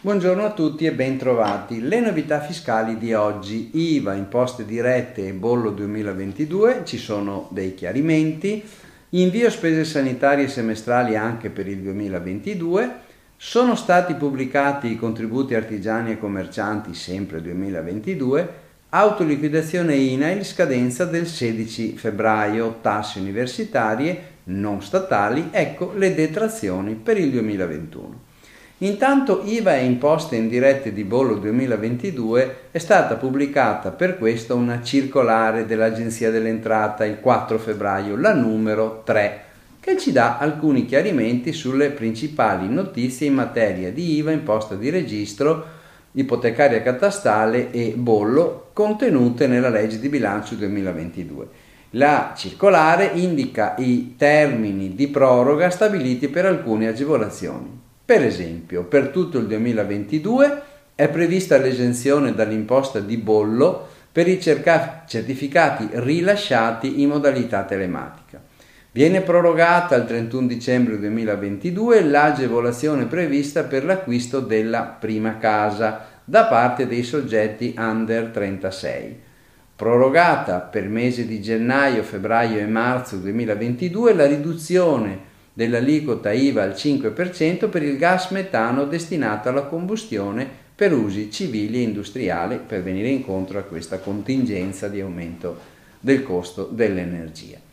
Buongiorno 0.00 0.44
a 0.44 0.52
tutti 0.52 0.86
e 0.86 0.92
bentrovati. 0.92 1.80
Le 1.80 1.98
novità 1.98 2.38
fiscali 2.38 2.98
di 2.98 3.14
oggi, 3.14 3.70
IVA, 3.72 4.14
imposte 4.14 4.64
dirette 4.64 5.26
e 5.26 5.32
bollo 5.32 5.70
2022, 5.70 6.82
ci 6.84 6.98
sono 6.98 7.48
dei 7.50 7.74
chiarimenti, 7.74 8.62
invio 9.10 9.50
spese 9.50 9.84
sanitarie 9.84 10.46
semestrali 10.46 11.16
anche 11.16 11.50
per 11.50 11.66
il 11.66 11.78
2022, 11.78 12.90
sono 13.36 13.74
stati 13.74 14.14
pubblicati 14.14 14.92
i 14.92 14.96
contributi 14.96 15.56
artigiani 15.56 16.12
e 16.12 16.18
commercianti 16.18 16.94
sempre 16.94 17.42
2022, 17.42 18.67
autoliquidazione 18.90 19.94
INAIL 19.96 20.44
scadenza 20.44 21.04
del 21.04 21.26
16 21.26 21.96
febbraio, 21.98 22.78
tasse 22.80 23.18
universitarie 23.18 24.36
non 24.44 24.80
statali, 24.82 25.48
ecco 25.50 25.92
le 25.94 26.14
detrazioni 26.14 26.94
per 26.94 27.18
il 27.18 27.30
2021. 27.30 28.26
Intanto 28.78 29.42
IVA 29.44 29.76
e 29.76 29.84
imposte 29.84 30.36
indirette 30.36 30.92
di 30.94 31.04
bollo 31.04 31.34
2022 31.34 32.56
è 32.70 32.78
stata 32.78 33.16
pubblicata 33.16 33.90
per 33.90 34.16
questo 34.16 34.54
una 34.54 34.80
circolare 34.82 35.66
dell'Agenzia 35.66 36.30
dell'Entrata 36.30 37.04
il 37.04 37.20
4 37.20 37.58
febbraio, 37.58 38.16
la 38.16 38.32
numero 38.32 39.02
3, 39.04 39.42
che 39.80 39.98
ci 39.98 40.12
dà 40.12 40.38
alcuni 40.38 40.86
chiarimenti 40.86 41.52
sulle 41.52 41.90
principali 41.90 42.68
notizie 42.68 43.26
in 43.26 43.34
materia 43.34 43.92
di 43.92 44.14
IVA, 44.16 44.30
imposta 44.30 44.76
di 44.76 44.88
registro, 44.88 45.76
ipotecaria 46.12 46.82
catastale 46.82 47.70
e 47.70 47.94
bollo 47.96 48.70
contenute 48.72 49.46
nella 49.46 49.68
legge 49.68 49.98
di 49.98 50.08
bilancio 50.08 50.54
2022. 50.54 51.48
La 51.92 52.34
circolare 52.36 53.12
indica 53.14 53.74
i 53.78 54.14
termini 54.16 54.94
di 54.94 55.08
proroga 55.08 55.70
stabiliti 55.70 56.28
per 56.28 56.44
alcune 56.44 56.88
agevolazioni. 56.88 57.80
Per 58.04 58.22
esempio, 58.22 58.84
per 58.84 59.08
tutto 59.08 59.38
il 59.38 59.46
2022 59.46 60.62
è 60.94 61.08
prevista 61.08 61.56
l'esenzione 61.58 62.34
dall'imposta 62.34 63.00
di 63.00 63.16
bollo 63.16 63.86
per 64.10 64.26
i 64.28 64.40
certificati 64.40 65.88
rilasciati 65.92 67.00
in 67.00 67.08
modalità 67.08 67.62
telematica. 67.64 68.47
Viene 68.98 69.20
prorogata 69.20 69.94
al 69.94 70.08
31 70.08 70.48
dicembre 70.48 70.98
2022 70.98 72.02
l'agevolazione 72.02 73.06
prevista 73.06 73.62
per 73.62 73.84
l'acquisto 73.84 74.40
della 74.40 74.82
prima 74.82 75.38
casa 75.38 76.04
da 76.24 76.46
parte 76.46 76.88
dei 76.88 77.04
soggetti 77.04 77.76
under 77.78 78.30
36. 78.30 79.16
Prorogata 79.76 80.58
per 80.58 80.88
mesi 80.88 81.28
di 81.28 81.40
gennaio, 81.40 82.02
febbraio 82.02 82.58
e 82.58 82.66
marzo 82.66 83.18
2022 83.18 84.14
la 84.14 84.26
riduzione 84.26 85.20
dell'aliquota 85.52 86.32
IVA 86.32 86.64
al 86.64 86.72
5% 86.72 87.70
per 87.70 87.84
il 87.84 87.96
gas 87.98 88.30
metano 88.30 88.84
destinato 88.84 89.48
alla 89.48 89.62
combustione 89.62 90.44
per 90.74 90.92
usi 90.92 91.30
civili 91.30 91.78
e 91.78 91.82
industriali 91.82 92.58
per 92.66 92.82
venire 92.82 93.10
incontro 93.10 93.60
a 93.60 93.62
questa 93.62 94.00
contingenza 94.00 94.88
di 94.88 95.00
aumento 95.00 95.56
del 96.00 96.24
costo 96.24 96.64
dell'energia. 96.64 97.67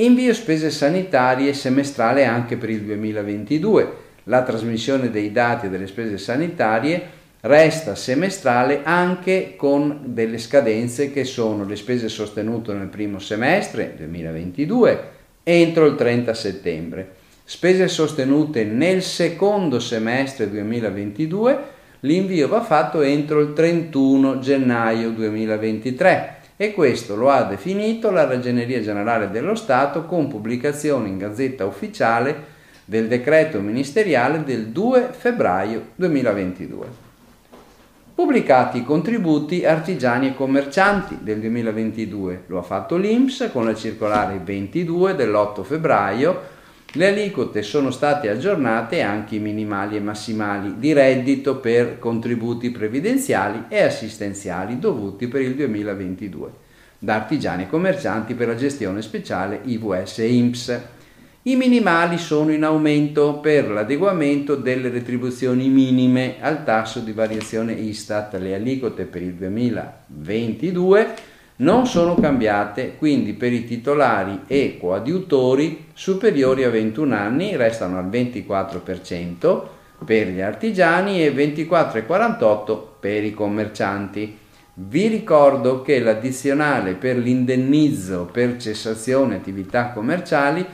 Invio 0.00 0.32
spese 0.32 0.70
sanitarie 0.70 1.52
semestrale 1.52 2.24
anche 2.24 2.56
per 2.56 2.70
il 2.70 2.82
2022. 2.82 3.92
La 4.24 4.44
trasmissione 4.44 5.10
dei 5.10 5.32
dati 5.32 5.68
delle 5.68 5.88
spese 5.88 6.18
sanitarie 6.18 7.02
resta 7.40 7.96
semestrale 7.96 8.82
anche 8.84 9.54
con 9.56 10.02
delle 10.04 10.38
scadenze 10.38 11.10
che 11.10 11.24
sono 11.24 11.64
le 11.64 11.74
spese 11.74 12.08
sostenute 12.08 12.72
nel 12.74 12.86
primo 12.86 13.18
semestre 13.18 13.94
2022 13.96 15.00
entro 15.42 15.86
il 15.86 15.96
30 15.96 16.32
settembre. 16.32 17.14
Spese 17.42 17.88
sostenute 17.88 18.62
nel 18.62 19.02
secondo 19.02 19.80
semestre 19.80 20.48
2022, 20.48 21.58
l'invio 22.00 22.46
va 22.46 22.62
fatto 22.62 23.00
entro 23.00 23.40
il 23.40 23.52
31 23.52 24.38
gennaio 24.38 25.10
2023 25.10 26.37
e 26.60 26.74
questo 26.74 27.14
lo 27.14 27.30
ha 27.30 27.44
definito 27.44 28.10
la 28.10 28.26
Ragioneria 28.26 28.82
Generale 28.82 29.30
dello 29.30 29.54
Stato 29.54 30.04
con 30.06 30.26
pubblicazione 30.26 31.06
in 31.08 31.16
Gazzetta 31.16 31.64
Ufficiale 31.64 32.56
del 32.84 33.06
decreto 33.06 33.60
ministeriale 33.60 34.42
del 34.42 34.66
2 34.66 35.10
febbraio 35.12 35.90
2022 35.94 37.06
pubblicati 38.18 38.78
i 38.78 38.84
contributi 38.84 39.64
artigiani 39.64 40.26
e 40.26 40.34
commercianti 40.34 41.18
del 41.20 41.38
2022. 41.38 42.46
Lo 42.48 42.58
ha 42.58 42.62
fatto 42.62 42.96
l'INPS 42.96 43.50
con 43.52 43.64
la 43.64 43.76
circolare 43.76 44.40
22 44.42 45.14
dell'8 45.14 45.62
febbraio. 45.62 46.40
Le 46.92 47.06
aliquote 47.06 47.62
sono 47.62 47.90
state 47.90 48.30
aggiornate 48.30 49.02
anche 49.02 49.34
i 49.34 49.40
minimali 49.40 49.96
e 49.96 50.00
massimali 50.00 50.78
di 50.78 50.94
reddito 50.94 51.58
per 51.58 51.98
contributi 51.98 52.70
previdenziali 52.70 53.64
e 53.68 53.82
assistenziali 53.82 54.78
dovuti 54.78 55.28
per 55.28 55.42
il 55.42 55.54
2022 55.54 56.50
da 56.98 57.14
artigiani 57.14 57.64
e 57.64 57.68
commercianti 57.68 58.32
per 58.32 58.48
la 58.48 58.54
gestione 58.54 59.02
speciale 59.02 59.60
IVS 59.64 60.18
e 60.18 60.32
INPS. 60.32 60.80
I 61.42 61.56
minimali 61.56 62.16
sono 62.16 62.52
in 62.52 62.64
aumento 62.64 63.38
per 63.38 63.70
l'adeguamento 63.70 64.56
delle 64.56 64.88
retribuzioni 64.88 65.68
minime 65.68 66.36
al 66.40 66.64
tasso 66.64 67.00
di 67.00 67.12
variazione 67.12 67.74
Istat. 67.74 68.32
Le 68.34 68.54
aliquote 68.54 69.04
per 69.04 69.20
il 69.20 69.34
2022 69.34 71.36
non 71.58 71.86
sono 71.86 72.14
cambiate, 72.14 72.96
quindi 72.96 73.32
per 73.32 73.52
i 73.52 73.64
titolari 73.64 74.42
e 74.46 74.76
coadiutori 74.80 75.86
superiori 75.92 76.64
a 76.64 76.70
21 76.70 77.14
anni 77.14 77.56
restano 77.56 77.98
al 77.98 78.08
24% 78.08 79.62
per 80.04 80.28
gli 80.28 80.40
artigiani 80.40 81.24
e 81.24 81.32
24,48% 81.34 82.78
per 83.00 83.24
i 83.24 83.32
commercianti. 83.32 84.38
Vi 84.74 85.06
ricordo 85.08 85.82
che 85.82 85.98
l'addizionale 85.98 86.94
per 86.94 87.16
l'indennizzo 87.16 88.28
per 88.30 88.56
cessazione 88.58 89.34
attività 89.34 89.90
commerciali 89.90 90.64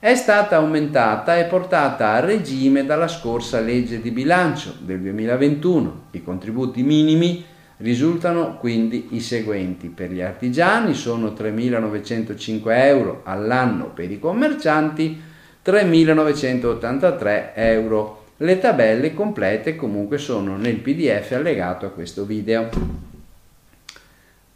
è 0.00 0.16
stata 0.16 0.56
aumentata 0.56 1.38
e 1.38 1.44
portata 1.44 2.10
a 2.10 2.18
regime 2.18 2.84
dalla 2.84 3.06
scorsa 3.06 3.60
legge 3.60 4.00
di 4.00 4.10
bilancio 4.10 4.74
del 4.80 5.00
2021. 5.00 6.06
I 6.10 6.24
contributi 6.24 6.82
minimi 6.82 7.44
risultano 7.82 8.56
quindi 8.56 9.08
i 9.10 9.20
seguenti. 9.20 9.88
Per 9.88 10.10
gli 10.10 10.20
artigiani 10.20 10.94
sono 10.94 11.28
3.905 11.28 12.62
euro 12.64 13.20
all'anno, 13.24 13.90
per 13.90 14.10
i 14.10 14.18
commercianti 14.18 15.20
3.983 15.64 17.50
euro. 17.54 18.20
Le 18.38 18.58
tabelle 18.58 19.12
complete 19.12 19.76
comunque 19.76 20.18
sono 20.18 20.56
nel 20.56 20.76
pdf 20.76 21.32
allegato 21.32 21.86
a 21.86 21.90
questo 21.90 22.24
video. 22.24 22.68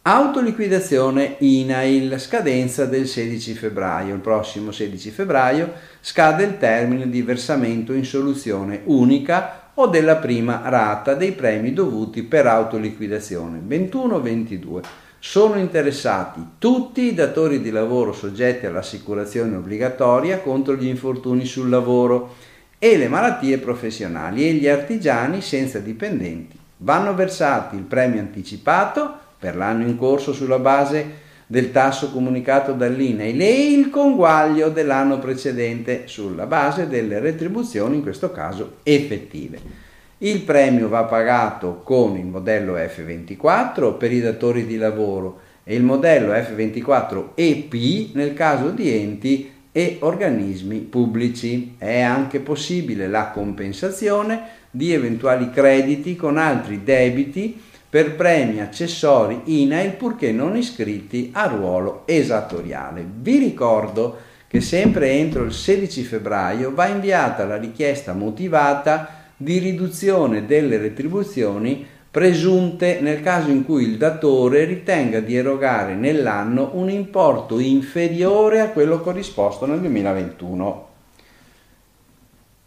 Autoliquidazione 0.01 1.35
INAIL, 1.39 2.17
scadenza 2.17 2.85
del 2.85 3.07
16 3.07 3.53
febbraio. 3.53 4.13
Il 4.13 4.21
prossimo 4.21 4.71
16 4.71 5.09
febbraio 5.09 5.73
scade 5.99 6.43
il 6.43 6.57
termine 6.57 7.09
di 7.09 7.21
versamento 7.21 7.91
in 7.91 8.05
soluzione 8.05 8.81
unica 8.85 9.66
o 9.79 9.87
della 9.87 10.15
prima 10.15 10.61
rata 10.65 11.13
dei 11.13 11.33
premi 11.33 11.71
dovuti 11.71 12.23
per 12.23 12.47
autoliquidazione 12.47 13.61
21-22. 13.67 14.81
Sono 15.19 15.57
interessati 15.57 16.41
tutti 16.57 17.01
i 17.01 17.13
datori 17.13 17.61
di 17.61 17.69
lavoro 17.69 18.11
soggetti 18.11 18.65
all'assicurazione 18.65 19.55
obbligatoria 19.55 20.39
contro 20.39 20.75
gli 20.75 20.87
infortuni 20.87 21.45
sul 21.45 21.69
lavoro 21.69 22.35
e 22.79 22.97
le 22.97 23.07
malattie 23.07 23.57
professionali 23.57 24.47
e 24.47 24.53
gli 24.53 24.67
artigiani 24.67 25.41
senza 25.41 25.79
dipendenti. 25.79 26.57
Vanno 26.77 27.13
versati 27.13 27.75
il 27.75 27.83
premio 27.83 28.19
anticipato 28.19 29.11
per 29.37 29.55
l'anno 29.55 29.85
in 29.85 29.97
corso 29.97 30.33
sulla 30.33 30.59
base 30.59 31.25
del 31.47 31.71
tasso 31.71 32.11
comunicato 32.11 32.73
dall'INAIL 32.73 33.41
e 33.41 33.71
il 33.71 33.89
conguaglio 33.89 34.69
dell'anno 34.69 35.17
precedente 35.17 36.03
sulla 36.05 36.45
base 36.45 36.87
delle 36.87 37.19
retribuzioni, 37.19 37.95
in 37.95 38.01
questo 38.01 38.31
caso 38.31 38.79
effettive. 38.83 39.85
Il 40.19 40.41
premio 40.41 40.89
va 40.89 41.05
pagato 41.05 41.81
con 41.83 42.17
il 42.17 42.25
modello 42.25 42.75
F24 42.75 43.97
per 43.97 44.11
i 44.11 44.19
datori 44.19 44.65
di 44.65 44.75
lavoro 44.75 45.39
e 45.63 45.75
il 45.75 45.83
modello 45.83 46.33
F24 46.33 47.29
EP 47.35 48.15
nel 48.15 48.33
caso 48.33 48.69
di 48.69 48.93
enti 48.93 49.51
e 49.71 49.97
organismi 50.01 50.79
pubblici. 50.79 51.75
È 51.77 52.01
anche 52.01 52.39
possibile 52.39 53.07
la 53.07 53.29
compensazione 53.29 54.41
di 54.71 54.91
eventuali 54.91 55.49
crediti 55.49 56.15
con 56.15 56.37
altri 56.37 56.83
debiti 56.83 57.61
per 57.97 58.13
premi 58.13 58.61
accessori 58.61 59.41
INAIL 59.45 59.93
purché 59.93 60.31
non 60.31 60.55
iscritti 60.55 61.31
a 61.33 61.47
ruolo 61.47 62.03
esattoriale. 62.05 63.03
Vi 63.11 63.39
ricordo 63.39 64.17
che 64.47 64.61
sempre 64.61 65.09
entro 65.13 65.43
il 65.43 65.51
16 65.51 66.03
febbraio 66.03 66.75
va 66.75 66.85
inviata 66.89 67.43
la 67.45 67.57
richiesta 67.57 68.13
motivata 68.13 69.29
di 69.35 69.57
riduzione 69.57 70.45
delle 70.45 70.77
retribuzioni 70.77 71.87
presunte 72.11 72.99
nel 73.01 73.21
caso 73.21 73.49
in 73.49 73.65
cui 73.65 73.85
il 73.85 73.97
datore 73.97 74.65
ritenga 74.65 75.19
di 75.19 75.35
erogare 75.35 75.95
nell'anno 75.95 76.73
un 76.73 76.91
importo 76.91 77.57
inferiore 77.57 78.59
a 78.59 78.69
quello 78.69 79.01
corrisposto 79.01 79.65
nel 79.65 79.79
2021. 79.79 80.96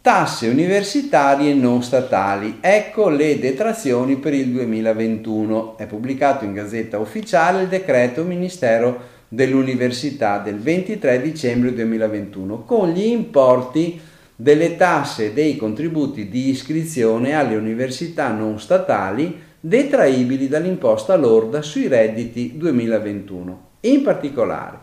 Tasse 0.03 0.47
universitarie 0.47 1.53
non 1.53 1.83
statali. 1.83 2.57
Ecco 2.59 3.09
le 3.09 3.37
detrazioni 3.37 4.15
per 4.15 4.33
il 4.33 4.47
2021. 4.47 5.77
È 5.77 5.85
pubblicato 5.85 6.43
in 6.43 6.53
Gazzetta 6.53 6.97
Ufficiale 6.97 7.61
il 7.61 7.67
decreto 7.67 8.23
Ministero 8.23 8.99
dell'Università 9.27 10.39
del 10.39 10.57
23 10.57 11.21
dicembre 11.21 11.75
2021 11.75 12.63
con 12.63 12.89
gli 12.89 13.03
importi 13.03 14.01
delle 14.35 14.75
tasse 14.75 15.27
e 15.27 15.33
dei 15.33 15.55
contributi 15.55 16.29
di 16.29 16.49
iscrizione 16.49 17.35
alle 17.35 17.55
università 17.55 18.31
non 18.31 18.59
statali 18.59 19.39
detraibili 19.59 20.47
dall'imposta 20.47 21.15
lorda 21.15 21.61
sui 21.61 21.87
redditi 21.87 22.57
2021. 22.57 23.67
In 23.81 24.01
particolare, 24.01 24.79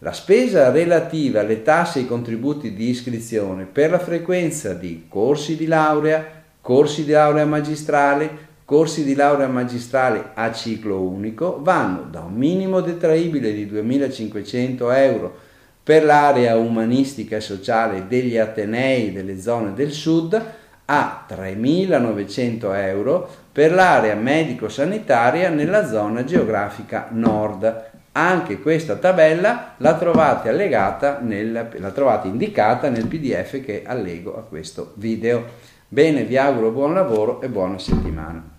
la 0.00 0.12
spesa 0.12 0.70
relativa 0.70 1.40
alle 1.40 1.62
tasse 1.62 1.98
e 1.98 2.02
ai 2.02 2.08
contributi 2.08 2.74
di 2.74 2.90
iscrizione 2.90 3.64
per 3.64 3.90
la 3.90 3.98
frequenza 3.98 4.74
di 4.74 5.06
corsi 5.08 5.56
di 5.56 5.66
laurea, 5.66 6.24
corsi 6.60 7.04
di 7.04 7.12
laurea 7.12 7.46
magistrale, 7.46 8.44
corsi 8.66 9.04
di 9.04 9.14
laurea 9.14 9.46
magistrale 9.46 10.32
a 10.34 10.52
ciclo 10.52 11.00
unico 11.00 11.60
vanno 11.62 12.02
da 12.10 12.20
un 12.20 12.34
minimo 12.34 12.80
detraibile 12.80 13.52
di 13.54 13.64
2.500 13.66 14.96
euro 14.96 15.34
per 15.82 16.04
l'area 16.04 16.56
umanistica 16.56 17.36
e 17.36 17.40
sociale 17.40 18.06
degli 18.06 18.36
Atenei 18.36 19.12
delle 19.12 19.40
zone 19.40 19.72
del 19.72 19.92
sud 19.92 20.44
a 20.84 21.26
3.900 21.28 22.74
euro 22.74 23.28
per 23.50 23.72
l'area 23.72 24.14
medico-sanitaria 24.14 25.48
nella 25.48 25.86
zona 25.86 26.24
geografica 26.24 27.08
nord 27.12 27.94
anche 28.16 28.60
questa 28.60 28.96
tabella 28.96 29.74
la 29.76 29.94
trovate 29.96 30.48
allegata 30.48 31.18
nel, 31.20 31.68
la 31.76 31.90
trovate 31.90 32.28
indicata 32.28 32.88
nel 32.88 33.06
pdf 33.06 33.62
che 33.62 33.82
allego 33.84 34.38
a 34.38 34.42
questo 34.42 34.92
video. 34.96 35.44
Bene, 35.86 36.24
vi 36.24 36.38
auguro 36.38 36.70
buon 36.70 36.94
lavoro 36.94 37.42
e 37.42 37.48
buona 37.48 37.78
settimana. 37.78 38.55